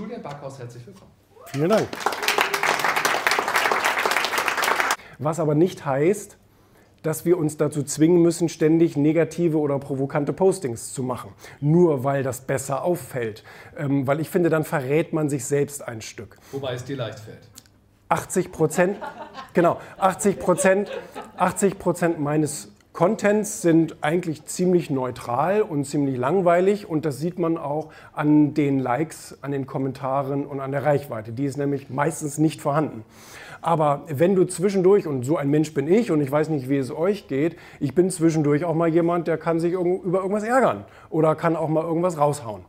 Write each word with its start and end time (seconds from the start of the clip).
Julian 0.00 0.22
Backhaus, 0.22 0.58
herzlich 0.58 0.86
willkommen. 0.86 1.10
Vielen 1.44 1.68
Dank. 1.68 1.86
Was 5.18 5.38
aber 5.38 5.54
nicht 5.54 5.84
heißt, 5.84 6.38
dass 7.02 7.26
wir 7.26 7.36
uns 7.36 7.58
dazu 7.58 7.82
zwingen 7.82 8.22
müssen, 8.22 8.48
ständig 8.48 8.96
negative 8.96 9.58
oder 9.58 9.78
provokante 9.78 10.32
Postings 10.32 10.94
zu 10.94 11.02
machen. 11.02 11.34
Nur 11.60 12.02
weil 12.02 12.22
das 12.22 12.40
besser 12.40 12.82
auffällt. 12.82 13.44
Ähm, 13.76 14.06
weil 14.06 14.20
ich 14.20 14.30
finde, 14.30 14.48
dann 14.48 14.64
verrät 14.64 15.12
man 15.12 15.28
sich 15.28 15.44
selbst 15.44 15.86
ein 15.86 16.00
Stück. 16.00 16.38
Wobei 16.52 16.72
es 16.72 16.84
dir 16.84 16.96
leicht 16.96 17.18
fällt. 17.18 17.50
80 18.08 18.52
Prozent, 18.52 18.96
genau, 19.52 19.78
80 19.98 20.38
Prozent, 20.38 20.90
80 21.36 21.78
Prozent 21.78 22.20
meines 22.20 22.72
Contents 22.92 23.62
sind 23.62 23.96
eigentlich 24.00 24.46
ziemlich 24.46 24.90
neutral 24.90 25.62
und 25.62 25.84
ziemlich 25.84 26.16
langweilig 26.16 26.88
und 26.88 27.04
das 27.04 27.18
sieht 27.18 27.38
man 27.38 27.56
auch 27.56 27.90
an 28.12 28.52
den 28.52 28.80
Likes, 28.80 29.38
an 29.42 29.52
den 29.52 29.64
Kommentaren 29.64 30.44
und 30.44 30.60
an 30.60 30.72
der 30.72 30.84
Reichweite. 30.84 31.30
Die 31.30 31.44
ist 31.44 31.56
nämlich 31.56 31.88
meistens 31.88 32.38
nicht 32.38 32.60
vorhanden. 32.60 33.04
Aber 33.62 34.02
wenn 34.08 34.34
du 34.34 34.44
zwischendurch, 34.44 35.06
und 35.06 35.24
so 35.24 35.36
ein 35.36 35.50
Mensch 35.50 35.72
bin 35.72 35.86
ich 35.86 36.10
und 36.10 36.20
ich 36.20 36.32
weiß 36.32 36.48
nicht, 36.48 36.68
wie 36.68 36.78
es 36.78 36.90
euch 36.90 37.28
geht, 37.28 37.56
ich 37.78 37.94
bin 37.94 38.10
zwischendurch 38.10 38.64
auch 38.64 38.74
mal 38.74 38.88
jemand, 38.88 39.28
der 39.28 39.38
kann 39.38 39.60
sich 39.60 39.74
über 39.74 40.18
irgendwas 40.18 40.44
ärgern 40.44 40.84
oder 41.10 41.36
kann 41.36 41.56
auch 41.56 41.68
mal 41.68 41.84
irgendwas 41.84 42.18
raushauen. 42.18 42.62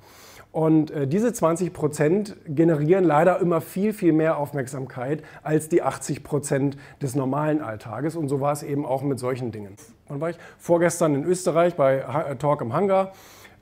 Und 0.51 0.91
äh, 0.91 1.07
diese 1.07 1.31
20 1.31 1.71
Prozent 1.71 2.35
generieren 2.45 3.05
leider 3.05 3.39
immer 3.39 3.61
viel, 3.61 3.93
viel 3.93 4.11
mehr 4.11 4.37
Aufmerksamkeit 4.37 5.23
als 5.43 5.69
die 5.69 5.81
80 5.81 6.23
Prozent 6.23 6.77
des 7.01 7.15
normalen 7.15 7.61
Alltages. 7.61 8.17
Und 8.17 8.27
so 8.27 8.41
war 8.41 8.51
es 8.51 8.61
eben 8.61 8.85
auch 8.85 9.01
mit 9.01 9.17
solchen 9.17 9.51
Dingen. 9.51 9.77
Wann 10.09 10.19
war 10.19 10.29
ich? 10.29 10.37
Vorgestern 10.57 11.15
in 11.15 11.23
Österreich 11.23 11.75
bei 11.75 11.99
äh, 11.99 12.35
Talk 12.35 12.61
im 12.61 12.73
Hangar. 12.73 13.13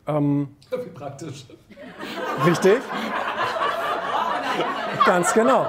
Ähm, 0.07 0.55
Wie 0.71 0.89
praktisch. 0.89 1.45
Richtig. 2.45 2.79
Ganz 5.05 5.33
genau. 5.33 5.67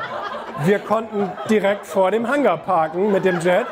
Wir 0.65 0.79
konnten 0.79 1.31
direkt 1.51 1.87
vor 1.87 2.11
dem 2.11 2.29
Hangar 2.29 2.57
parken 2.57 3.13
mit 3.13 3.27
dem 3.27 3.41
Jet. 3.41 3.67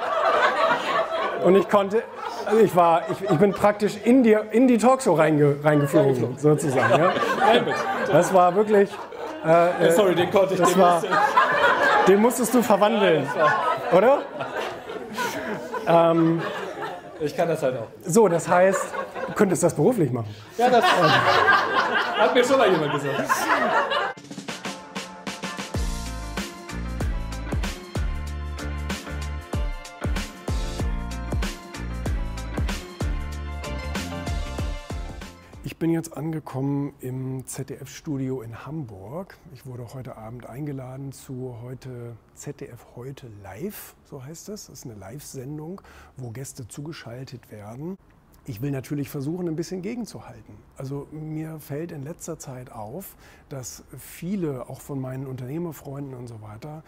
Und 1.44 1.54
ich 1.54 1.68
konnte, 1.68 2.02
also 2.48 2.60
ich 2.62 2.74
war, 2.74 3.02
ich, 3.10 3.30
ich 3.30 3.38
bin 3.38 3.52
praktisch 3.52 3.96
in 4.04 4.22
die, 4.22 4.36
in 4.52 4.66
die 4.66 4.78
Talkshow 4.78 5.14
reinge, 5.14 5.56
reingeflogen, 5.62 6.38
sozusagen. 6.38 6.98
Ja. 6.98 7.12
Das 8.10 8.32
war 8.32 8.54
wirklich. 8.54 8.90
Äh, 9.44 9.86
äh, 9.86 9.90
Sorry, 9.92 10.14
den 10.14 10.30
konnte 10.30 10.54
ich. 10.54 10.60
Das 10.60 10.78
war, 10.78 11.02
den 12.06 12.20
musstest 12.20 12.54
du 12.54 12.62
verwandeln, 12.62 13.28
oder? 13.92 14.22
Ähm, 15.86 16.40
ich 17.20 17.36
kann 17.36 17.48
das 17.48 17.62
halt 17.62 17.76
auch. 17.76 17.88
So, 18.04 18.28
das 18.28 18.48
heißt, 18.48 18.86
du 19.26 19.32
könntest 19.34 19.62
das 19.62 19.74
beruflich 19.74 20.10
machen. 20.10 20.34
Ja, 20.56 20.70
das 20.70 20.84
hat 22.18 22.34
mir 22.34 22.44
schon 22.44 22.58
mal 22.58 22.70
jemand 22.70 22.92
gesagt. 22.92 23.30
Ich 35.78 35.80
bin 35.80 35.92
jetzt 35.92 36.16
angekommen 36.16 36.92
im 36.98 37.46
ZDF-Studio 37.46 38.42
in 38.42 38.66
Hamburg. 38.66 39.38
Ich 39.54 39.64
wurde 39.64 39.94
heute 39.94 40.16
Abend 40.16 40.44
eingeladen 40.44 41.12
zu 41.12 41.54
heute 41.62 42.16
ZDF 42.34 42.84
heute 42.96 43.28
live, 43.44 43.94
so 44.02 44.24
heißt 44.24 44.48
es. 44.48 44.66
Das 44.66 44.80
ist 44.80 44.86
eine 44.86 44.96
Live-Sendung, 44.96 45.80
wo 46.16 46.30
Gäste 46.30 46.66
zugeschaltet 46.66 47.52
werden. 47.52 47.96
Ich 48.44 48.60
will 48.60 48.72
natürlich 48.72 49.08
versuchen, 49.08 49.46
ein 49.46 49.54
bisschen 49.54 49.80
gegenzuhalten. 49.80 50.56
Also 50.76 51.06
mir 51.12 51.60
fällt 51.60 51.92
in 51.92 52.02
letzter 52.02 52.40
Zeit 52.40 52.72
auf, 52.72 53.14
dass 53.48 53.84
viele, 53.96 54.68
auch 54.68 54.80
von 54.80 55.00
meinen 55.00 55.28
Unternehmerfreunden 55.28 56.14
und 56.14 56.26
so 56.26 56.42
weiter, 56.42 56.82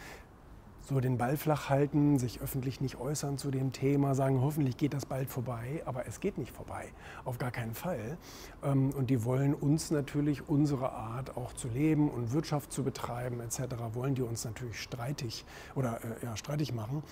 so 0.83 1.00
den 1.00 1.19
Ball 1.19 1.36
flach 1.36 1.69
halten, 1.69 2.19
sich 2.19 2.41
öffentlich 2.41 2.81
nicht 2.81 2.98
äußern 2.98 3.39
zu 3.39 3.50
dem 3.50 3.73
Thema, 3.73 4.14
sagen, 4.14 4.41
hoffentlich 4.41 4.77
geht 4.77 4.95
das 4.95 5.06
bald 5.06 5.28
vorbei, 5.28 5.82
aber 5.87 6.06
es 6.06 6.21
geht 6.21 6.38
nicht 6.38 6.54
vorbei, 6.54 6.88
auf 7.25 7.38
gar 7.38 7.50
keinen 7.50 7.75
Fall. 7.75 8.16
Ähm, 8.62 8.91
und 8.91 9.10
die 9.10 9.25
wollen 9.25 9.54
uns 9.54 9.91
natürlich 9.91 10.49
unsere 10.49 10.93
Art 10.93 11.37
auch 11.37 11.53
zu 11.53 11.69
leben 11.69 12.10
und 12.10 12.32
Wirtschaft 12.32 12.72
zu 12.72 12.82
betreiben 12.82 13.41
etc., 13.41 13.60
wollen 13.93 14.15
die 14.15 14.22
uns 14.22 14.44
natürlich 14.44 14.81
streitig 14.81 15.44
oder 15.75 16.00
äh, 16.04 16.25
ja, 16.25 16.37
streitig 16.37 16.75
machen. 16.75 17.03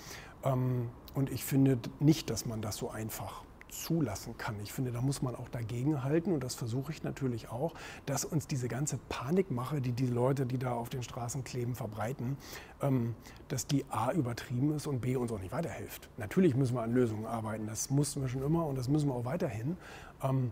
Ähm, 0.43 0.89
und 1.13 1.31
ich 1.31 1.43
finde 1.43 1.77
nicht, 1.99 2.29
dass 2.29 2.45
man 2.45 2.61
das 2.61 2.77
so 2.77 2.89
einfach 2.89 3.43
zulassen 3.69 4.37
kann. 4.37 4.55
Ich 4.61 4.73
finde, 4.73 4.91
da 4.91 5.01
muss 5.01 5.21
man 5.21 5.35
auch 5.35 5.49
dagegen 5.49 6.03
halten 6.03 6.33
und 6.33 6.43
das 6.43 6.55
versuche 6.55 6.91
ich 6.91 7.03
natürlich 7.03 7.49
auch, 7.49 7.73
dass 8.05 8.25
uns 8.25 8.47
diese 8.47 8.67
ganze 8.67 8.97
Panikmache, 9.09 9.81
die 9.81 9.91
die 9.91 10.07
Leute, 10.07 10.45
die 10.45 10.57
da 10.57 10.73
auf 10.73 10.89
den 10.89 11.03
Straßen 11.03 11.43
kleben, 11.43 11.75
verbreiten, 11.75 12.37
ähm, 12.81 13.15
dass 13.47 13.67
die 13.67 13.85
A 13.89 14.11
übertrieben 14.11 14.75
ist 14.75 14.87
und 14.87 15.01
B 15.01 15.15
uns 15.15 15.31
auch 15.31 15.39
nicht 15.39 15.51
weiterhilft. 15.51 16.09
Natürlich 16.17 16.55
müssen 16.55 16.75
wir 16.75 16.81
an 16.81 16.93
Lösungen 16.93 17.25
arbeiten, 17.25 17.67
das 17.67 17.89
mussten 17.89 18.21
wir 18.21 18.27
schon 18.27 18.43
immer 18.43 18.65
und 18.65 18.77
das 18.77 18.87
müssen 18.87 19.07
wir 19.07 19.15
auch 19.15 19.25
weiterhin. 19.25 19.77
Ähm, 20.23 20.51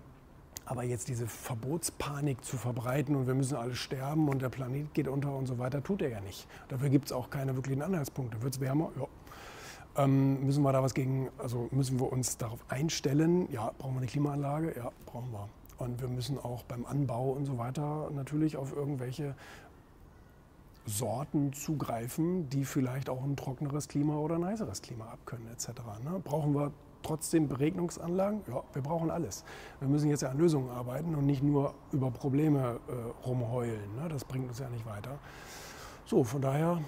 aber 0.67 0.83
jetzt 0.83 1.07
diese 1.07 1.27
Verbotspanik 1.27 2.43
zu 2.43 2.57
verbreiten 2.57 3.15
und 3.15 3.25
wir 3.25 3.35
müssen 3.35 3.55
alle 3.55 3.73
sterben 3.73 4.27
und 4.27 4.41
der 4.41 4.49
Planet 4.49 4.93
geht 4.93 5.07
unter 5.07 5.33
und 5.33 5.45
so 5.45 5.57
weiter, 5.57 5.81
tut 5.81 6.01
er 6.01 6.09
ja 6.09 6.19
nicht. 6.19 6.45
Dafür 6.67 6.89
gibt 6.89 7.05
es 7.05 7.13
auch 7.13 7.29
keine 7.29 7.55
wirklichen 7.55 7.81
Anhaltspunkte. 7.81 8.41
Wird 8.41 8.55
es 8.55 8.59
wärmer? 8.59 8.91
Ja, 8.97 9.07
ähm, 9.97 10.45
müssen 10.45 10.63
wir 10.63 10.71
da 10.71 10.83
was 10.83 10.93
gegen, 10.93 11.29
also 11.37 11.67
müssen 11.71 11.99
wir 11.99 12.11
uns 12.11 12.37
darauf 12.37 12.59
einstellen? 12.69 13.51
Ja, 13.51 13.71
brauchen 13.77 13.95
wir 13.95 13.99
eine 13.99 14.07
Klimaanlage? 14.07 14.73
Ja, 14.77 14.91
brauchen 15.05 15.31
wir. 15.31 15.49
Und 15.79 16.01
wir 16.01 16.07
müssen 16.07 16.39
auch 16.39 16.63
beim 16.63 16.85
Anbau 16.85 17.31
und 17.31 17.45
so 17.45 17.57
weiter 17.57 18.09
natürlich 18.13 18.57
auf 18.57 18.75
irgendwelche 18.75 19.35
Sorten 20.85 21.51
zugreifen, 21.53 22.49
die 22.49 22.63
vielleicht 22.63 23.09
auch 23.09 23.23
ein 23.23 23.35
trockeneres 23.35 23.87
Klima 23.87 24.15
oder 24.17 24.35
ein 24.35 24.45
heißeres 24.45 24.81
Klima 24.81 25.05
abkönnen 25.05 25.47
etc. 25.51 25.69
Ne? 26.03 26.21
Brauchen 26.23 26.55
wir 26.55 26.71
trotzdem 27.03 27.47
Beregnungsanlagen? 27.47 28.41
Ja, 28.47 28.63
wir 28.73 28.81
brauchen 28.81 29.11
alles. 29.11 29.43
Wir 29.79 29.87
müssen 29.87 30.09
jetzt 30.09 30.21
ja 30.21 30.29
an 30.29 30.37
Lösungen 30.37 30.69
arbeiten 30.69 31.13
und 31.15 31.25
nicht 31.25 31.43
nur 31.43 31.73
über 31.91 32.09
Probleme 32.09 32.79
äh, 32.87 33.27
rumheulen. 33.27 33.95
Ne? 34.01 34.07
Das 34.09 34.23
bringt 34.23 34.47
uns 34.47 34.59
ja 34.59 34.69
nicht 34.69 34.85
weiter. 34.85 35.19
So, 36.05 36.23
von 36.23 36.41
daher 36.41 36.79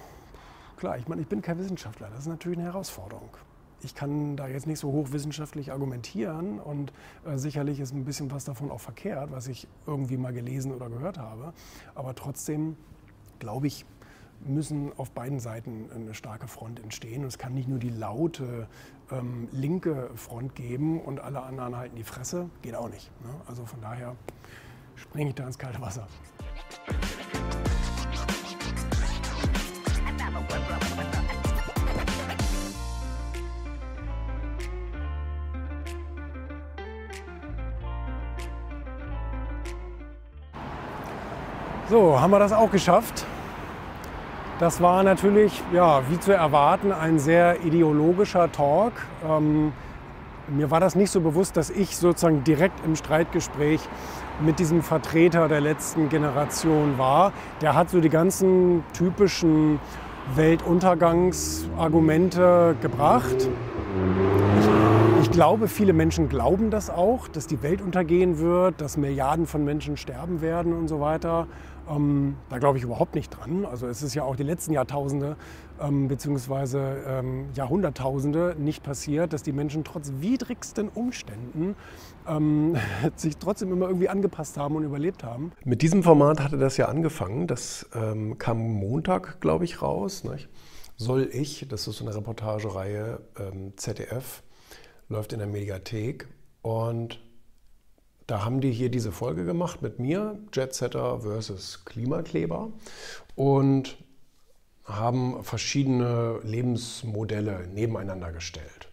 Klar, 0.80 0.96
ich 0.96 1.06
meine, 1.08 1.20
ich 1.20 1.28
bin 1.28 1.42
kein 1.42 1.58
Wissenschaftler. 1.58 2.08
Das 2.08 2.20
ist 2.20 2.26
natürlich 2.26 2.58
eine 2.58 2.66
Herausforderung. 2.66 3.28
Ich 3.82 3.94
kann 3.94 4.36
da 4.38 4.48
jetzt 4.48 4.66
nicht 4.66 4.78
so 4.78 4.90
hochwissenschaftlich 4.90 5.72
argumentieren 5.72 6.58
und 6.58 6.90
äh, 7.26 7.36
sicherlich 7.36 7.80
ist 7.80 7.92
ein 7.92 8.06
bisschen 8.06 8.30
was 8.30 8.46
davon 8.46 8.70
auch 8.70 8.80
verkehrt, 8.80 9.30
was 9.30 9.46
ich 9.46 9.68
irgendwie 9.86 10.16
mal 10.16 10.32
gelesen 10.32 10.72
oder 10.72 10.88
gehört 10.88 11.18
habe. 11.18 11.52
Aber 11.94 12.14
trotzdem 12.14 12.78
glaube 13.40 13.66
ich, 13.66 13.84
müssen 14.46 14.90
auf 14.96 15.10
beiden 15.10 15.38
Seiten 15.38 15.90
eine 15.94 16.14
starke 16.14 16.48
Front 16.48 16.80
entstehen. 16.80 17.22
Und 17.22 17.28
es 17.28 17.36
kann 17.36 17.52
nicht 17.52 17.68
nur 17.68 17.78
die 17.78 17.90
laute 17.90 18.66
ähm, 19.10 19.48
linke 19.52 20.08
Front 20.14 20.54
geben 20.54 20.98
und 20.98 21.20
alle 21.20 21.42
anderen 21.42 21.76
halten 21.76 21.96
die 21.96 22.04
Fresse. 22.04 22.48
Geht 22.62 22.74
auch 22.74 22.88
nicht. 22.88 23.10
Ne? 23.22 23.34
Also 23.46 23.66
von 23.66 23.82
daher 23.82 24.16
springe 24.96 25.28
ich 25.28 25.34
da 25.34 25.46
ins 25.46 25.58
kalte 25.58 25.82
Wasser. 25.82 26.08
So, 41.90 42.18
haben 42.20 42.30
wir 42.30 42.38
das 42.38 42.52
auch 42.52 42.70
geschafft. 42.70 43.26
Das 44.60 44.80
war 44.80 45.02
natürlich, 45.02 45.60
ja, 45.72 46.02
wie 46.08 46.20
zu 46.20 46.32
erwarten, 46.32 46.92
ein 46.92 47.18
sehr 47.18 47.64
ideologischer 47.64 48.52
Talk. 48.52 48.92
Ähm, 49.28 49.72
mir 50.46 50.70
war 50.70 50.78
das 50.78 50.94
nicht 50.94 51.10
so 51.10 51.20
bewusst, 51.20 51.56
dass 51.56 51.68
ich 51.68 51.96
sozusagen 51.96 52.44
direkt 52.44 52.84
im 52.84 52.94
Streitgespräch 52.94 53.80
mit 54.40 54.60
diesem 54.60 54.84
Vertreter 54.84 55.48
der 55.48 55.60
letzten 55.60 56.08
Generation 56.08 56.96
war. 56.96 57.32
Der 57.60 57.74
hat 57.74 57.90
so 57.90 58.00
die 58.00 58.08
ganzen 58.08 58.84
typischen 58.92 59.80
Weltuntergangsargumente 60.36 62.76
gebracht. 62.80 63.48
Ich, 65.30 65.36
glaube, 65.36 65.68
viele 65.68 65.92
Menschen 65.92 66.28
glauben 66.28 66.72
das 66.72 66.90
auch, 66.90 67.28
dass 67.28 67.46
die 67.46 67.62
Welt 67.62 67.80
untergehen 67.80 68.40
wird, 68.40 68.80
dass 68.80 68.96
Milliarden 68.96 69.46
von 69.46 69.64
Menschen 69.64 69.96
sterben 69.96 70.40
werden 70.40 70.72
und 70.72 70.88
so 70.88 70.98
weiter. 70.98 71.46
Ähm, 71.88 72.34
da 72.48 72.58
glaube 72.58 72.78
ich 72.78 72.84
überhaupt 72.84 73.14
nicht 73.14 73.30
dran. 73.30 73.64
Also 73.64 73.86
es 73.86 74.02
ist 74.02 74.12
ja 74.14 74.24
auch 74.24 74.34
die 74.34 74.42
letzten 74.42 74.72
Jahrtausende 74.72 75.36
ähm, 75.80 76.08
bzw. 76.08 76.78
Ähm, 77.06 77.48
Jahrhunderttausende 77.54 78.56
nicht 78.58 78.82
passiert, 78.82 79.32
dass 79.32 79.44
die 79.44 79.52
Menschen 79.52 79.84
trotz 79.84 80.10
widrigsten 80.18 80.88
Umständen 80.88 81.76
ähm, 82.26 82.74
sich 83.14 83.36
trotzdem 83.36 83.70
immer 83.70 83.86
irgendwie 83.86 84.08
angepasst 84.08 84.56
haben 84.56 84.74
und 84.74 84.82
überlebt 84.82 85.22
haben. 85.22 85.52
Mit 85.64 85.80
diesem 85.82 86.02
Format 86.02 86.42
hatte 86.42 86.58
das 86.58 86.76
ja 86.76 86.86
angefangen. 86.86 87.46
Das 87.46 87.88
ähm, 87.94 88.36
kam 88.38 88.58
Montag, 88.58 89.40
glaube 89.40 89.64
ich, 89.64 89.80
raus. 89.80 90.24
Nicht? 90.24 90.48
Soll 90.96 91.30
ich, 91.32 91.68
das 91.68 91.86
ist 91.86 91.98
so 91.98 92.04
eine 92.04 92.16
Reportagereihe 92.16 93.20
ähm, 93.38 93.74
ZDF, 93.76 94.42
läuft 95.10 95.34
in 95.34 95.40
der 95.40 95.48
Mediathek 95.48 96.26
und 96.62 97.20
da 98.26 98.44
haben 98.44 98.60
die 98.60 98.70
hier 98.70 98.90
diese 98.90 99.12
Folge 99.12 99.44
gemacht 99.44 99.82
mit 99.82 99.98
mir, 99.98 100.38
Jetsetter 100.54 101.20
versus 101.20 101.84
Klimakleber. 101.84 102.70
Und 103.34 103.98
haben 104.84 105.42
verschiedene 105.44 106.40
Lebensmodelle 106.42 107.66
nebeneinander 107.68 108.32
gestellt. 108.32 108.88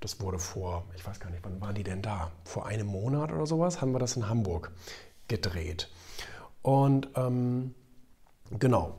Das 0.00 0.20
wurde 0.20 0.38
vor, 0.38 0.84
ich 0.96 1.06
weiß 1.06 1.20
gar 1.20 1.30
nicht, 1.30 1.44
wann 1.44 1.60
waren 1.60 1.74
die 1.74 1.82
denn 1.82 2.02
da? 2.02 2.30
Vor 2.44 2.66
einem 2.66 2.86
Monat 2.86 3.32
oder 3.32 3.46
sowas 3.46 3.80
haben 3.80 3.92
wir 3.92 3.98
das 3.98 4.16
in 4.16 4.28
Hamburg 4.28 4.72
gedreht. 5.28 5.90
Und 6.62 7.08
ähm, 7.16 7.74
genau, 8.58 8.94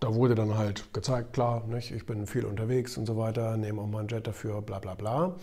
da 0.00 0.14
wurde 0.14 0.34
dann 0.34 0.56
halt 0.56 0.92
gezeigt, 0.92 1.32
klar, 1.32 1.64
nicht, 1.66 1.90
ich 1.90 2.06
bin 2.06 2.26
viel 2.26 2.44
unterwegs 2.44 2.96
und 2.96 3.06
so 3.06 3.16
weiter, 3.16 3.56
nehme 3.56 3.80
auch 3.82 3.86
mal 3.86 4.00
einen 4.00 4.08
Jet 4.08 4.26
dafür, 4.26 4.62
bla 4.62 4.78
bla 4.78 4.94
bla. 4.94 5.36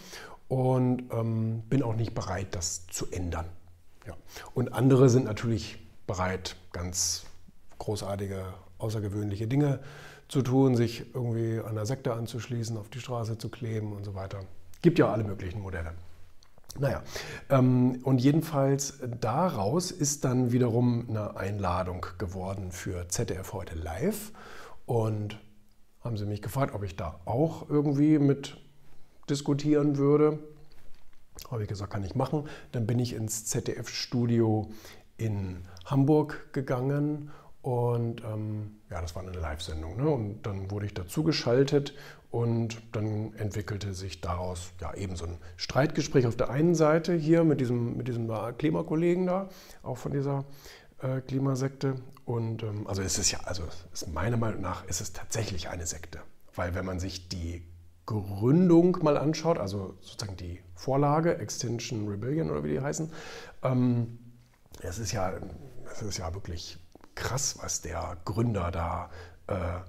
Und 0.52 1.04
ähm, 1.14 1.62
bin 1.70 1.82
auch 1.82 1.96
nicht 1.96 2.14
bereit, 2.14 2.56
das 2.56 2.86
zu 2.88 3.10
ändern. 3.10 3.46
Ja. 4.06 4.18
Und 4.54 4.74
andere 4.74 5.08
sind 5.08 5.24
natürlich 5.24 5.80
bereit, 6.08 6.58
ganz 6.74 7.24
großartige, 7.78 8.44
außergewöhnliche 8.78 9.48
Dinge 9.48 9.80
zu 10.28 10.42
tun, 10.42 10.76
sich 10.76 11.16
irgendwie 11.16 11.62
der 11.74 11.86
Sekte 11.86 12.12
anzuschließen, 12.12 12.76
auf 12.76 12.90
die 12.90 13.00
Straße 13.00 13.38
zu 13.38 13.48
kleben 13.48 13.94
und 13.94 14.04
so 14.04 14.14
weiter. 14.14 14.40
Gibt 14.82 15.00
ja 15.00 15.10
alle 15.10 15.24
möglichen 15.24 15.62
Modelle. 15.62 15.94
Naja, 16.78 17.02
ähm, 17.50 18.02
und 18.04 18.20
jedenfalls 18.20 19.00
daraus 19.22 19.90
ist 19.90 20.26
dann 20.26 20.52
wiederum 20.52 21.06
eine 21.08 21.38
Einladung 21.38 22.06
geworden 22.18 22.74
für 22.74 23.08
ZDF 23.08 23.54
heute 23.54 23.76
live. 23.76 24.34
Und 24.86 25.40
haben 26.04 26.18
sie 26.18 26.26
mich 26.26 26.42
gefragt, 26.42 26.76
ob 26.76 26.84
ich 26.84 26.98
da 26.98 27.22
auch 27.24 27.70
irgendwie 27.70 28.20
mit 28.20 28.58
diskutieren 29.32 29.98
würde. 29.98 30.40
Habe 31.50 31.64
ich 31.64 31.70
gesagt, 31.70 31.92
kann 31.92 32.04
ich 32.04 32.16
machen. 32.16 32.48
Dann 32.72 32.86
bin 32.86 33.00
ich 33.00 33.14
ins 33.14 33.46
ZDF-Studio 33.46 34.70
in 35.18 35.64
Hamburg 35.86 36.54
gegangen 36.54 37.32
und 37.62 38.24
ähm, 38.24 38.78
ja, 38.90 39.02
das 39.02 39.16
war 39.16 39.24
eine 39.24 39.32
Live-Sendung. 39.32 39.98
Ne? 39.98 40.10
Und 40.10 40.44
dann 40.44 40.72
wurde 40.72 40.88
ich 40.88 40.94
dazu 40.94 41.24
geschaltet 41.24 41.94
und 42.32 42.82
dann 42.94 43.34
entwickelte 43.36 43.94
sich 43.94 44.22
daraus 44.22 44.72
ja 44.80 44.94
eben 44.96 45.16
so 45.16 45.26
ein 45.26 45.38
Streitgespräch 45.58 46.26
auf 46.26 46.36
der 46.36 46.50
einen 46.50 46.76
Seite 46.76 47.14
hier 47.14 47.44
mit 47.44 47.60
diesem, 47.60 47.98
mit 47.98 48.08
diesem 48.08 48.32
Klimakollegen 48.58 49.28
da, 49.28 49.50
auch 49.84 49.98
von 49.98 50.12
dieser 50.12 50.46
äh, 51.02 51.22
Klimasekte. 51.22 51.96
Und 52.26 52.64
ähm, 52.64 52.88
also 52.88 53.02
es 53.02 53.20
ist 53.20 53.32
ja, 53.32 53.42
also 53.42 53.64
ist 53.92 54.08
meiner 54.12 54.38
Meinung 54.38 54.62
nach 54.62 54.86
ist 54.86 55.02
es 55.02 55.14
tatsächlich 55.14 55.70
eine 55.70 55.86
Sekte. 55.86 56.20
Weil 56.56 56.74
wenn 56.74 56.86
man 56.86 57.00
sich 57.00 57.30
die 57.30 57.64
Gründung 58.12 58.98
mal 59.02 59.18
anschaut, 59.18 59.58
also 59.58 59.96
sozusagen 60.02 60.38
die 60.38 60.60
Vorlage, 60.76 61.38
Extinction 61.38 62.08
Rebellion 62.08 62.50
oder 62.50 62.64
wie 62.64 62.70
die 62.70 62.82
heißen, 62.82 63.12
ähm, 63.64 64.20
es 64.82 65.00
ist 65.00 65.12
ja, 65.12 65.34
es 65.92 66.02
ist 66.02 66.18
ja 66.18 66.34
wirklich 66.34 66.80
krass, 67.16 67.58
was 67.62 67.82
der 67.82 68.18
Gründer 68.26 68.72
da 68.72 69.10
äh, 69.48 69.80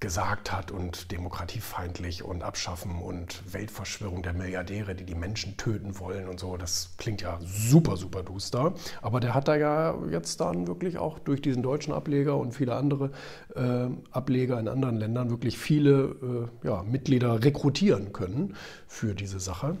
gesagt 0.00 0.50
hat 0.50 0.70
und 0.70 1.12
demokratiefeindlich 1.12 2.24
und 2.24 2.42
Abschaffen 2.42 3.02
und 3.02 3.42
Weltverschwörung 3.52 4.22
der 4.22 4.32
Milliardäre, 4.32 4.94
die 4.94 5.04
die 5.04 5.14
Menschen 5.14 5.58
töten 5.58 5.98
wollen 5.98 6.26
und 6.26 6.40
so. 6.40 6.56
Das 6.56 6.94
klingt 6.96 7.20
ja 7.20 7.38
super, 7.42 7.98
super 7.98 8.22
duster. 8.22 8.72
Aber 9.02 9.20
der 9.20 9.34
hat 9.34 9.46
da 9.46 9.56
ja 9.56 9.94
jetzt 10.10 10.40
dann 10.40 10.66
wirklich 10.66 10.96
auch 10.96 11.18
durch 11.18 11.42
diesen 11.42 11.62
deutschen 11.62 11.92
Ableger 11.92 12.38
und 12.38 12.52
viele 12.52 12.76
andere 12.76 13.10
äh, 13.54 13.88
Ableger 14.10 14.58
in 14.58 14.68
anderen 14.68 14.96
Ländern 14.96 15.28
wirklich 15.28 15.58
viele 15.58 16.50
äh, 16.64 16.66
ja, 16.66 16.82
Mitglieder 16.82 17.44
rekrutieren 17.44 18.14
können 18.14 18.56
für 18.86 19.14
diese 19.14 19.38
Sache. 19.38 19.76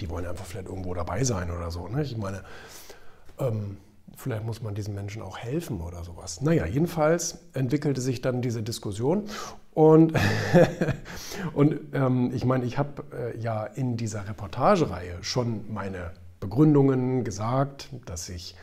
Die 0.00 0.08
wollen 0.08 0.26
einfach 0.26 0.46
vielleicht 0.46 0.68
irgendwo 0.68 0.94
dabei 0.94 1.24
sein 1.24 1.50
oder 1.50 1.70
so. 1.70 1.88
Ne? 1.88 2.02
Ich 2.02 2.16
meine, 2.16 2.42
ähm, 3.38 3.76
Vielleicht 4.16 4.44
muss 4.44 4.62
man 4.62 4.74
diesen 4.74 4.94
Menschen 4.94 5.22
auch 5.22 5.38
helfen 5.38 5.80
oder 5.80 6.02
sowas. 6.02 6.40
Naja, 6.40 6.66
jedenfalls 6.66 7.38
entwickelte 7.52 8.00
sich 8.00 8.22
dann 8.22 8.40
diese 8.40 8.62
Diskussion. 8.62 9.24
Und, 9.74 10.14
und 11.52 11.80
ähm, 11.92 12.32
ich 12.34 12.46
meine, 12.46 12.64
ich 12.64 12.78
habe 12.78 13.04
äh, 13.12 13.38
ja 13.38 13.64
in 13.64 13.98
dieser 13.98 14.26
Reportagereihe 14.26 15.18
schon 15.22 15.72
meine 15.72 16.12
Begründungen 16.40 17.24
gesagt, 17.24 17.90
dass 18.06 18.30
ich 18.30 18.56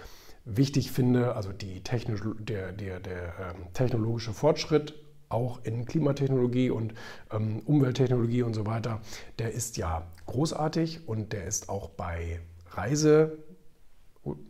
wichtig 0.43 0.91
finde, 0.91 1.35
also 1.35 1.53
die 1.53 1.81
Techno 1.81 2.15
der, 2.39 2.71
der, 2.71 2.99
der 2.99 3.23
ähm, 3.39 3.73
technologische 3.73 4.33
Fortschritt 4.33 4.95
auch 5.29 5.59
in 5.63 5.85
Klimatechnologie 5.85 6.69
und 6.69 6.93
ähm, 7.31 7.61
Umwelttechnologie 7.65 8.43
und 8.43 8.53
so 8.53 8.65
weiter, 8.65 9.01
der 9.39 9.51
ist 9.51 9.77
ja 9.77 10.07
großartig 10.25 11.07
und 11.07 11.33
der 11.33 11.45
ist 11.45 11.69
auch 11.69 11.89
bei 11.89 12.39
Reise 12.71 13.37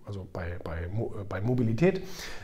also 0.05 0.27
bei, 0.31 0.59
bei, 0.63 0.83
äh, 0.83 1.23
bei 1.27 1.41
Mobilität 1.41 2.03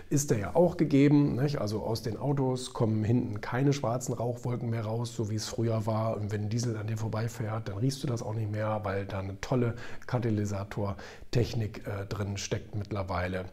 ist 0.09 0.31
der 0.31 0.39
ja 0.39 0.55
auch 0.55 0.77
gegeben. 0.77 1.35
Nicht? 1.35 1.61
Also 1.61 1.83
aus 1.83 2.01
den 2.01 2.17
Autos 2.17 2.73
kommen 2.73 3.03
hinten 3.03 3.41
keine 3.41 3.73
schwarzen 3.73 4.13
Rauchwolken 4.13 4.69
mehr 4.69 4.85
raus, 4.85 5.15
so 5.15 5.29
wie 5.29 5.35
es 5.35 5.47
früher 5.47 5.85
war. 5.85 6.17
Und 6.17 6.31
wenn 6.31 6.43
ein 6.43 6.49
Diesel 6.49 6.77
an 6.77 6.87
dir 6.87 6.97
vorbeifährt, 6.97 7.69
dann 7.69 7.77
riechst 7.77 8.03
du 8.03 8.07
das 8.07 8.23
auch 8.23 8.33
nicht 8.33 8.51
mehr, 8.51 8.81
weil 8.83 9.05
da 9.05 9.19
eine 9.19 9.39
tolle 9.41 9.75
Katalysatortechnik 10.07 11.85
äh, 11.85 12.05
drin 12.07 12.37
steckt 12.37 12.75
mittlerweile. 12.75 13.45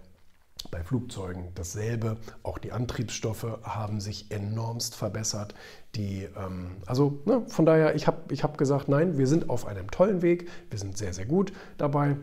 Bei 0.70 0.82
Flugzeugen 0.82 1.48
dasselbe. 1.54 2.16
Auch 2.42 2.58
die 2.58 2.72
Antriebsstoffe 2.72 3.58
haben 3.62 4.00
sich 4.00 4.30
enormst 4.30 4.94
verbessert. 4.94 5.54
Die, 5.94 6.26
ähm, 6.36 6.78
also 6.86 7.20
ne, 7.26 7.42
von 7.46 7.66
daher, 7.66 7.94
ich 7.94 8.06
habe 8.06 8.32
ich 8.32 8.42
hab 8.42 8.56
gesagt, 8.56 8.88
nein, 8.88 9.18
wir 9.18 9.26
sind 9.26 9.50
auf 9.50 9.66
einem 9.66 9.90
tollen 9.90 10.22
Weg. 10.22 10.48
Wir 10.70 10.78
sind 10.78 10.96
sehr, 10.96 11.12
sehr 11.12 11.26
gut 11.26 11.52
dabei. 11.76 12.16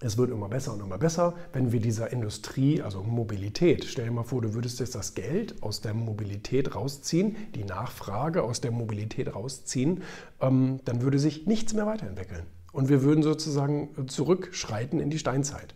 Es 0.00 0.18
wird 0.18 0.30
immer 0.30 0.48
besser 0.48 0.74
und 0.74 0.80
immer 0.80 0.98
besser, 0.98 1.34
wenn 1.54 1.72
wir 1.72 1.80
dieser 1.80 2.12
Industrie, 2.12 2.82
also 2.82 3.02
Mobilität, 3.02 3.84
stell 3.84 4.04
dir 4.04 4.10
mal 4.10 4.24
vor, 4.24 4.42
du 4.42 4.52
würdest 4.52 4.78
jetzt 4.78 4.94
das 4.94 5.14
Geld 5.14 5.62
aus 5.62 5.80
der 5.80 5.94
Mobilität 5.94 6.74
rausziehen, 6.74 7.36
die 7.54 7.64
Nachfrage 7.64 8.42
aus 8.42 8.60
der 8.60 8.72
Mobilität 8.72 9.34
rausziehen, 9.34 10.02
ähm, 10.40 10.80
dann 10.84 11.00
würde 11.00 11.18
sich 11.18 11.46
nichts 11.46 11.72
mehr 11.72 11.86
weiterentwickeln. 11.86 12.42
Und 12.72 12.90
wir 12.90 13.02
würden 13.02 13.22
sozusagen 13.22 13.88
zurückschreiten 14.06 15.00
in 15.00 15.08
die 15.08 15.18
Steinzeit 15.18 15.74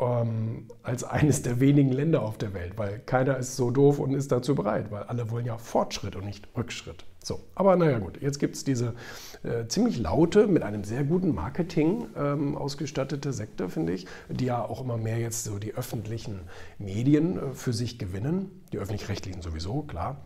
ähm, 0.00 0.66
als 0.82 1.04
eines 1.04 1.42
der 1.42 1.60
wenigen 1.60 1.92
Länder 1.92 2.22
auf 2.22 2.38
der 2.38 2.54
Welt, 2.54 2.72
weil 2.76 2.98
keiner 3.00 3.36
ist 3.36 3.56
so 3.56 3.70
doof 3.70 3.98
und 3.98 4.14
ist 4.14 4.32
dazu 4.32 4.54
bereit, 4.54 4.90
weil 4.90 5.02
alle 5.04 5.30
wollen 5.30 5.46
ja 5.46 5.58
Fortschritt 5.58 6.16
und 6.16 6.24
nicht 6.24 6.48
Rückschritt. 6.56 7.04
So, 7.22 7.40
aber 7.54 7.76
naja 7.76 7.98
gut, 7.98 8.20
jetzt 8.22 8.38
gibt 8.38 8.56
es 8.56 8.64
diese 8.64 8.94
äh, 9.42 9.66
ziemlich 9.68 9.98
laute, 9.98 10.46
mit 10.46 10.62
einem 10.62 10.84
sehr 10.84 11.04
guten 11.04 11.34
Marketing 11.34 12.06
ähm, 12.16 12.56
ausgestattete 12.56 13.34
Sekte, 13.34 13.68
finde 13.68 13.92
ich, 13.92 14.06
die 14.30 14.46
ja 14.46 14.64
auch 14.64 14.80
immer 14.80 14.96
mehr 14.96 15.18
jetzt 15.18 15.44
so 15.44 15.58
die 15.58 15.74
öffentlichen 15.74 16.40
Medien 16.78 17.36
äh, 17.36 17.52
für 17.52 17.74
sich 17.74 17.98
gewinnen, 17.98 18.62
die 18.72 18.78
öffentlich-rechtlichen 18.78 19.42
sowieso, 19.42 19.82
klar, 19.82 20.16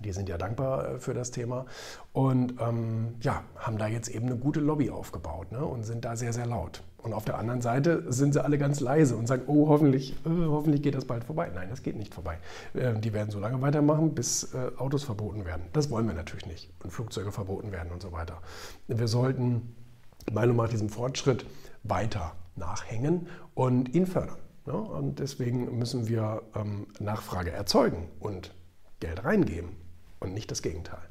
die 0.00 0.12
sind 0.12 0.28
ja 0.28 0.38
dankbar 0.38 0.88
äh, 0.88 0.98
für 0.98 1.14
das 1.14 1.30
Thema 1.30 1.66
und 2.12 2.54
ähm, 2.60 3.14
ja, 3.20 3.42
haben 3.56 3.78
da 3.78 3.86
jetzt 3.86 4.08
eben 4.08 4.26
eine 4.26 4.36
gute 4.36 4.60
Lobby 4.60 4.90
aufgebaut 4.90 5.52
ne, 5.52 5.64
und 5.64 5.84
sind 5.84 6.04
da 6.04 6.16
sehr, 6.16 6.32
sehr 6.32 6.46
laut. 6.46 6.82
Und 6.98 7.14
auf 7.14 7.24
der 7.24 7.36
anderen 7.36 7.60
Seite 7.60 8.04
sind 8.12 8.32
sie 8.32 8.44
alle 8.44 8.58
ganz 8.58 8.78
leise 8.78 9.16
und 9.16 9.26
sagen, 9.26 9.42
oh, 9.48 9.68
hoffentlich, 9.68 10.12
äh, 10.24 10.46
hoffentlich 10.46 10.82
geht 10.82 10.94
das 10.94 11.04
bald 11.04 11.24
vorbei. 11.24 11.50
Nein, 11.52 11.68
das 11.68 11.82
geht 11.82 11.96
nicht 11.96 12.14
vorbei. 12.14 12.38
Äh, 12.74 12.94
die 12.94 13.12
werden 13.12 13.30
so 13.30 13.40
lange 13.40 13.60
weitermachen, 13.60 14.14
bis 14.14 14.54
äh, 14.54 14.70
Autos 14.76 15.02
verboten 15.02 15.44
werden. 15.44 15.62
Das 15.72 15.90
wollen 15.90 16.06
wir 16.06 16.14
natürlich 16.14 16.46
nicht. 16.46 16.70
Und 16.82 16.92
Flugzeuge 16.92 17.32
verboten 17.32 17.72
werden 17.72 17.90
und 17.92 18.02
so 18.02 18.12
weiter. 18.12 18.40
Wir 18.86 19.08
sollten, 19.08 19.74
meiner 20.30 20.48
Meinung 20.48 20.66
nach, 20.66 20.68
diesem 20.70 20.88
Fortschritt 20.88 21.44
weiter 21.82 22.32
nachhängen 22.54 23.26
und 23.54 23.92
ihn 23.94 24.06
fördern. 24.06 24.38
Ja? 24.66 24.74
Und 24.74 25.18
deswegen 25.18 25.76
müssen 25.78 26.06
wir 26.08 26.42
ähm, 26.54 26.86
Nachfrage 27.00 27.50
erzeugen 27.50 28.08
und 28.20 28.54
Geld 29.00 29.24
reingeben 29.24 29.81
und 30.22 30.32
nicht 30.34 30.50
das 30.50 30.62
Gegenteil. 30.62 31.02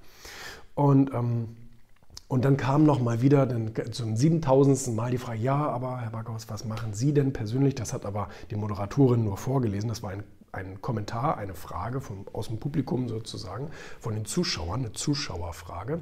Und 0.76 1.14
ähm, 1.14 1.50
und 2.32 2.46
dann 2.46 2.56
kam 2.56 2.86
noch 2.86 3.02
mal 3.02 3.22
wieder 3.22 3.46
dann 3.46 3.74
zum 3.92 4.16
7000. 4.16 4.96
Mal 4.96 5.12
die 5.12 5.18
Frage, 5.18 5.40
ja, 5.40 5.68
aber 5.68 6.00
Herr 6.00 6.12
Backhaus, 6.12 6.48
was 6.48 6.64
machen 6.64 6.94
Sie 6.94 7.14
denn 7.14 7.34
persönlich? 7.34 7.76
Das 7.76 7.92
hat 7.92 8.06
aber 8.06 8.30
die 8.50 8.56
Moderatorin 8.56 9.26
nur 9.26 9.36
vorgelesen. 9.36 9.90
Das 9.90 10.02
war 10.02 10.12
ein, 10.12 10.24
ein 10.54 10.82
Kommentar, 10.82 11.38
eine 11.38 11.56
Frage 11.56 12.00
vom, 12.00 12.26
aus 12.32 12.48
dem 12.48 12.58
Publikum 12.58 13.10
sozusagen, 13.10 13.68
von 14.00 14.14
den 14.14 14.24
Zuschauern, 14.24 14.80
eine 14.80 14.94
Zuschauerfrage. 14.94 16.02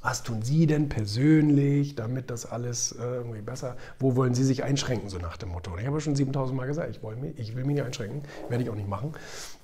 Was 0.00 0.22
tun 0.22 0.42
Sie 0.42 0.66
denn 0.66 0.88
persönlich, 0.88 1.94
damit 1.96 2.30
das 2.30 2.46
alles 2.46 2.92
äh, 2.92 3.02
irgendwie 3.02 3.42
besser, 3.42 3.76
wo 3.98 4.14
wollen 4.14 4.34
Sie 4.34 4.44
sich 4.44 4.62
einschränken, 4.62 5.08
so 5.08 5.18
nach 5.18 5.36
dem 5.36 5.48
Motto? 5.50 5.76
Ich 5.76 5.86
habe 5.86 6.00
schon 6.00 6.14
7000 6.14 6.56
Mal 6.56 6.66
gesagt, 6.66 6.90
ich, 6.90 7.02
mich, 7.02 7.38
ich 7.38 7.56
will 7.56 7.64
mich 7.64 7.74
nicht 7.74 7.84
einschränken, 7.84 8.22
werde 8.48 8.62
ich 8.62 8.70
auch 8.70 8.76
nicht 8.76 8.88
machen. 8.88 9.12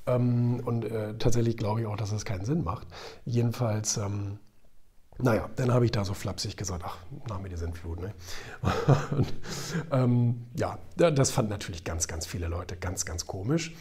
Ähm, 0.07 0.61
und 0.65 0.85
äh, 0.85 1.15
tatsächlich 1.19 1.57
glaube 1.57 1.81
ich 1.81 1.87
auch, 1.87 1.97
dass 1.97 2.11
das 2.11 2.25
keinen 2.25 2.45
Sinn 2.45 2.65
macht. 2.65 2.89
Jedenfalls 3.25 3.97
ähm, 3.97 4.39
naja, 5.19 5.49
dann 5.57 5.73
habe 5.73 5.85
ich 5.85 5.93
da 5.93 6.05
so 6.05 6.13
flapsig 6.13 6.57
gesagt, 6.57 6.83
ach, 6.85 6.99
nach 7.29 7.41
mir 7.41 7.49
die 7.49 7.57
Sintflut. 7.57 8.01
Ne? 8.01 8.15
Und, 9.13 9.33
ähm, 9.93 10.47
ja, 10.59 10.79
das 10.97 11.31
fanden 11.31 11.51
natürlich 11.51 11.85
ganz, 11.85 12.09
ganz 12.09 12.27
viele 12.27 12.49
Leute 12.49 12.77
ganz, 12.77 13.05
ganz 13.05 13.27
komisch. 13.27 13.75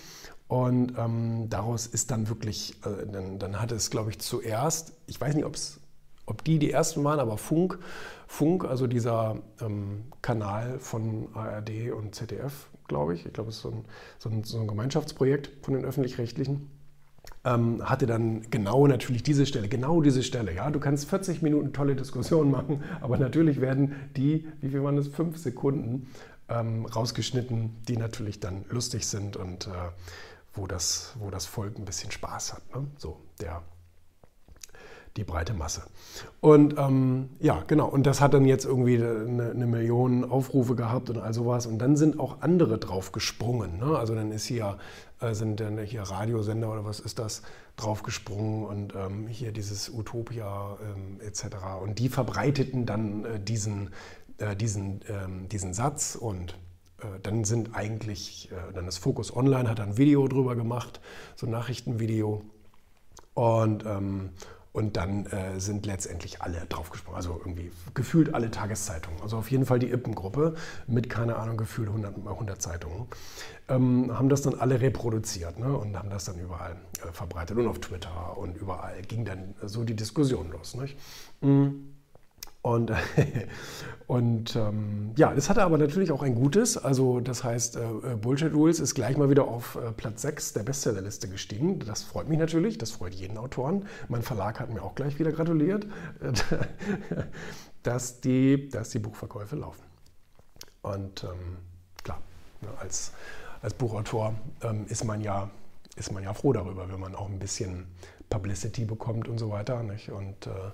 Und 0.47 0.93
ähm, 0.97 1.49
daraus 1.49 1.87
ist 1.87 2.11
dann 2.11 2.29
wirklich, 2.29 2.75
äh, 2.85 3.07
dann, 3.11 3.39
dann 3.39 3.59
hatte 3.59 3.73
es, 3.73 3.89
glaube 3.89 4.11
ich, 4.11 4.19
zuerst, 4.19 4.93
ich 5.07 5.19
weiß 5.19 5.33
nicht, 5.33 5.45
ob 5.45 5.55
es 5.55 5.79
ob 6.25 6.43
die 6.43 6.59
die 6.59 6.71
ersten 6.71 7.03
waren, 7.03 7.19
aber 7.19 7.37
Funk, 7.37 7.79
Funk, 8.27 8.65
also 8.65 8.87
dieser 8.87 9.37
ähm, 9.61 10.05
Kanal 10.21 10.79
von 10.79 11.27
ARD 11.33 11.91
und 11.91 12.15
ZDF, 12.15 12.69
glaube 12.87 13.13
ich, 13.13 13.25
ich 13.25 13.33
glaube, 13.33 13.49
es 13.49 13.57
ist 13.57 13.61
so 13.61 13.71
ein, 13.71 13.85
so 14.19 14.29
ein, 14.29 14.43
so 14.43 14.59
ein 14.59 14.67
Gemeinschaftsprojekt 14.67 15.51
von 15.63 15.73
den 15.73 15.85
öffentlich-rechtlichen, 15.85 16.69
ähm, 17.45 17.87
hatte 17.87 18.05
dann 18.05 18.49
genau 18.49 18.87
natürlich 18.87 19.23
diese 19.23 19.45
Stelle, 19.45 19.67
genau 19.67 20.01
diese 20.01 20.23
Stelle. 20.23 20.53
Ja, 20.53 20.69
du 20.71 20.79
kannst 20.79 21.09
40 21.09 21.41
Minuten 21.41 21.73
tolle 21.73 21.95
Diskussionen 21.95 22.51
machen, 22.51 22.83
aber 23.01 23.17
natürlich 23.17 23.61
werden 23.61 23.95
die, 24.15 24.47
wie 24.61 24.69
viel 24.69 24.83
waren 24.83 24.95
das, 24.95 25.07
fünf 25.07 25.37
Sekunden 25.37 26.07
ähm, 26.49 26.85
rausgeschnitten, 26.85 27.75
die 27.87 27.97
natürlich 27.97 28.39
dann 28.39 28.65
lustig 28.69 29.07
sind 29.07 29.35
und 29.35 29.67
äh, 29.67 29.71
wo, 30.53 30.67
das, 30.67 31.13
wo 31.19 31.29
das 31.29 31.45
Volk 31.45 31.77
ein 31.77 31.85
bisschen 31.85 32.11
Spaß 32.11 32.53
hat. 32.53 32.75
Ne? 32.75 32.87
So, 32.97 33.19
der 33.41 33.61
die 35.17 35.23
breite 35.23 35.53
Masse. 35.53 35.83
Und 36.41 36.77
ähm, 36.77 37.29
ja, 37.39 37.63
genau. 37.67 37.87
Und 37.87 38.05
das 38.07 38.19
hat 38.19 38.33
dann 38.33 38.45
jetzt 38.45 38.65
irgendwie 38.65 38.95
eine, 38.95 39.51
eine, 39.51 39.67
Million 39.67 40.29
Aufrufe 40.29 40.75
gehabt 40.75 41.09
und 41.09 41.19
all 41.19 41.33
sowas. 41.33 41.67
Und 41.67 41.77
dann 41.79 41.95
sind 41.95 42.19
auch 42.19 42.41
andere 42.41 42.79
drauf 42.79 43.11
gesprungen. 43.11 43.77
Ne? 43.77 43.97
Also 43.97 44.15
dann 44.15 44.31
ist 44.31 44.45
hier, 44.45 44.77
äh, 45.19 45.33
sind 45.33 45.59
dann 45.59 45.77
hier 45.79 46.01
Radiosender 46.01 46.71
oder 46.71 46.83
was 46.83 46.99
ist 46.99 47.19
das, 47.19 47.43
drauf 47.75 48.03
gesprungen 48.03 48.65
und 48.65 48.95
ähm, 48.95 49.27
hier 49.27 49.51
dieses 49.51 49.89
Utopia 49.89 50.77
ähm, 50.81 51.19
etc. 51.21 51.57
Und 51.81 51.99
die 51.99 52.09
verbreiteten 52.09 52.85
dann 52.85 53.25
äh, 53.25 53.39
diesen, 53.39 53.91
äh, 54.39 54.55
diesen, 54.55 55.01
ähm, 55.09 55.47
diesen 55.49 55.73
Satz 55.73 56.15
und 56.15 56.57
äh, 56.99 57.19
dann 57.21 57.43
sind 57.43 57.75
eigentlich, 57.75 58.51
äh, 58.51 58.73
dann 58.73 58.87
ist 58.87 58.97
Focus 58.97 59.35
Online, 59.35 59.69
hat 59.69 59.79
ein 59.79 59.97
Video 59.97 60.27
drüber 60.27 60.55
gemacht, 60.55 60.99
so 61.35 61.45
ein 61.45 61.51
Nachrichtenvideo. 61.51 62.41
Und, 63.35 63.85
ähm, 63.85 64.29
und 64.73 64.97
dann 64.97 65.27
äh, 65.27 65.59
sind 65.59 65.85
letztendlich 65.85 66.41
alle 66.41 66.65
draufgesprungen. 66.67 67.15
Also 67.15 67.39
irgendwie 67.39 67.71
gefühlt 67.93 68.33
alle 68.33 68.49
Tageszeitungen. 68.49 69.21
Also 69.21 69.37
auf 69.37 69.49
jeden 69.51 69.65
Fall 69.65 69.79
die 69.79 69.91
Ippengruppe 69.91 70.55
mit, 70.87 71.09
keine 71.09 71.37
Ahnung, 71.37 71.57
gefühlt 71.57 71.87
100, 71.87 72.17
100 72.17 72.61
Zeitungen. 72.61 73.07
Ähm, 73.69 74.17
haben 74.17 74.29
das 74.29 74.41
dann 74.41 74.55
alle 74.55 74.81
reproduziert 74.81 75.59
ne? 75.59 75.77
und 75.77 75.95
haben 75.95 76.09
das 76.09 76.25
dann 76.25 76.39
überall 76.39 76.75
äh, 77.07 77.11
verbreitet. 77.11 77.55
Und 77.57 77.67
auf 77.67 77.79
Twitter 77.79 78.35
und 78.35 78.57
überall 78.57 78.99
ging 79.03 79.25
dann 79.25 79.53
so 79.61 79.83
die 79.83 79.95
Diskussion 79.95 80.51
los. 80.51 80.73
Nicht? 80.73 80.97
Mhm. 81.41 81.92
Und, 82.63 82.93
und 84.07 84.55
ähm, 84.55 85.11
ja, 85.17 85.35
das 85.35 85.49
hatte 85.49 85.63
aber 85.63 85.77
natürlich 85.77 86.11
auch 86.11 86.23
ein 86.23 86.33
Gutes. 86.33 86.77
Also 86.77 87.19
das 87.19 87.43
heißt, 87.43 87.75
äh, 87.75 88.15
Bullshit 88.19 88.53
Rules 88.53 88.79
ist 88.79 88.95
gleich 88.95 89.17
mal 89.17 89.29
wieder 89.29 89.43
auf 89.43 89.75
äh, 89.75 89.91
Platz 89.91 90.23
6 90.23 90.53
der 90.53 90.63
Bestsellerliste 90.63 91.27
gestiegen. 91.27 91.79
Das 91.79 92.03
freut 92.03 92.29
mich 92.29 92.39
natürlich, 92.39 92.77
das 92.79 92.91
freut 92.91 93.13
jeden 93.13 93.37
Autoren. 93.37 93.85
Mein 94.07 94.23
Verlag 94.23 94.59
hat 94.59 94.73
mir 94.73 94.81
auch 94.81 94.95
gleich 94.95 95.19
wieder 95.19 95.33
gratuliert, 95.33 95.85
dass, 97.83 98.21
die, 98.21 98.69
dass 98.69 98.89
die 98.89 98.99
Buchverkäufe 98.99 99.57
laufen. 99.57 99.83
Und 100.81 101.25
ähm, 101.25 101.57
klar, 102.01 102.21
ne, 102.61 102.69
als, 102.79 103.11
als 103.61 103.73
Buchautor 103.73 104.35
ähm, 104.61 104.85
ist, 104.87 105.03
man 105.03 105.19
ja, 105.19 105.49
ist 105.97 106.13
man 106.13 106.23
ja 106.23 106.33
froh 106.33 106.53
darüber, 106.53 106.89
wenn 106.89 106.99
man 106.99 107.13
auch 107.13 107.27
ein 107.27 107.39
bisschen 107.39 107.87
Publicity 108.29 108.85
bekommt 108.85 109.27
und 109.27 109.37
so 109.37 109.49
weiter. 109.49 109.83
Nicht? 109.83 110.11
Und 110.11 110.47
äh, 110.47 110.71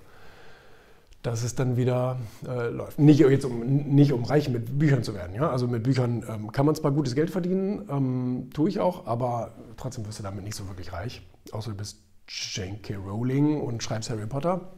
dass 1.22 1.42
es 1.42 1.54
dann 1.54 1.76
wieder 1.76 2.16
äh, 2.46 2.68
läuft. 2.68 2.98
Nicht, 2.98 3.20
jetzt 3.20 3.44
um, 3.44 3.60
nicht 3.60 4.12
um 4.12 4.24
reich 4.24 4.48
mit 4.48 4.78
Büchern 4.78 5.02
zu 5.02 5.14
werden. 5.14 5.34
Ja? 5.34 5.50
Also 5.50 5.68
mit 5.68 5.82
Büchern 5.82 6.24
ähm, 6.28 6.50
kann 6.52 6.64
man 6.66 6.74
zwar 6.74 6.92
gutes 6.92 7.14
Geld 7.14 7.30
verdienen, 7.30 7.86
ähm, 7.90 8.48
tue 8.54 8.68
ich 8.68 8.80
auch, 8.80 9.06
aber 9.06 9.52
trotzdem 9.76 10.06
wirst 10.06 10.18
du 10.18 10.22
damit 10.22 10.44
nicht 10.44 10.56
so 10.56 10.66
wirklich 10.68 10.92
reich. 10.92 11.22
Außer 11.52 11.70
du 11.70 11.76
bist 11.76 11.98
Jane 12.28 12.78
K. 12.82 12.96
Rowling 12.96 13.60
und 13.60 13.82
schreibst 13.82 14.08
Harry 14.08 14.26
Potter. 14.26 14.72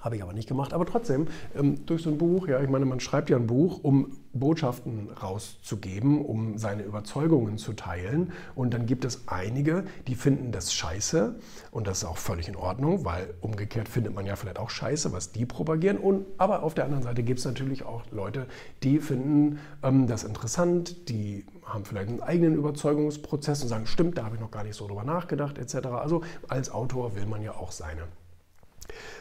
Habe 0.00 0.16
ich 0.16 0.22
aber 0.22 0.32
nicht 0.32 0.48
gemacht. 0.48 0.72
Aber 0.72 0.86
trotzdem, 0.86 1.26
ähm, 1.56 1.86
durch 1.86 2.02
so 2.02 2.10
ein 2.10 2.18
Buch, 2.18 2.48
ja, 2.48 2.60
ich 2.60 2.68
meine, 2.68 2.84
man 2.84 3.00
schreibt 3.00 3.30
ja 3.30 3.36
ein 3.36 3.46
Buch, 3.46 3.80
um 3.82 4.16
Botschaften 4.32 5.10
rauszugeben, 5.10 6.24
um 6.24 6.58
seine 6.58 6.82
Überzeugungen 6.82 7.58
zu 7.58 7.72
teilen. 7.74 8.32
Und 8.54 8.74
dann 8.74 8.86
gibt 8.86 9.04
es 9.04 9.28
einige, 9.28 9.84
die 10.06 10.14
finden 10.14 10.52
das 10.52 10.72
scheiße. 10.72 11.36
Und 11.70 11.86
das 11.86 11.98
ist 11.98 12.04
auch 12.04 12.16
völlig 12.16 12.48
in 12.48 12.56
Ordnung, 12.56 13.04
weil 13.04 13.34
umgekehrt 13.40 13.88
findet 13.88 14.14
man 14.14 14.26
ja 14.26 14.36
vielleicht 14.36 14.58
auch 14.58 14.70
scheiße, 14.70 15.12
was 15.12 15.32
die 15.32 15.46
propagieren. 15.46 15.98
Und, 15.98 16.26
aber 16.38 16.62
auf 16.62 16.74
der 16.74 16.84
anderen 16.84 17.02
Seite 17.02 17.22
gibt 17.22 17.40
es 17.40 17.44
natürlich 17.44 17.84
auch 17.84 18.02
Leute, 18.10 18.46
die 18.82 18.98
finden 18.98 19.58
ähm, 19.82 20.06
das 20.06 20.24
interessant, 20.24 21.08
die 21.08 21.44
haben 21.64 21.84
vielleicht 21.84 22.08
einen 22.08 22.22
eigenen 22.22 22.54
Überzeugungsprozess 22.54 23.62
und 23.62 23.68
sagen, 23.68 23.86
stimmt, 23.86 24.18
da 24.18 24.24
habe 24.24 24.36
ich 24.36 24.40
noch 24.40 24.50
gar 24.50 24.64
nicht 24.64 24.76
so 24.76 24.86
drüber 24.86 25.04
nachgedacht, 25.04 25.58
etc. 25.58 25.86
Also 25.88 26.22
als 26.48 26.70
Autor 26.70 27.14
will 27.14 27.26
man 27.26 27.42
ja 27.42 27.52
auch 27.52 27.70
seine 27.70 28.02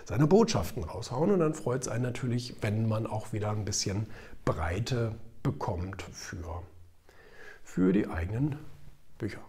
seine 0.06 0.28
Botschaften 0.28 0.84
raushauen. 0.84 1.32
Und 1.32 1.40
dann 1.40 1.54
freut 1.54 1.82
es 1.82 1.88
einen 1.88 2.04
natürlich, 2.04 2.56
wenn 2.62 2.88
man 2.88 3.08
auch 3.08 3.34
wieder 3.34 3.52
ein 3.52 3.66
bisschen 3.66 4.08
Breite 4.46 5.16
bekommt 5.44 6.02
für, 6.02 6.64
für 7.64 7.94
die 7.94 8.08
eigenen 8.08 8.58
Bücher. 9.18 9.42